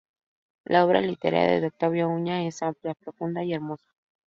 [0.65, 3.85] La obra literaria de Octavio Uña es amplia, profunda y hermosa.